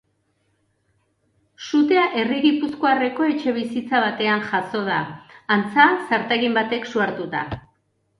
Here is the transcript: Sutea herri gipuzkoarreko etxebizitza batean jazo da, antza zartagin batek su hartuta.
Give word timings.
Sutea 1.65 2.05
herri 2.21 2.39
gipuzkoarreko 2.45 3.27
etxebizitza 3.33 3.99
batean 4.05 4.41
jazo 4.47 4.81
da, 4.89 4.97
antza 5.57 5.85
zartagin 6.09 6.57
batek 6.61 6.89
su 6.95 7.05
hartuta. 7.07 7.45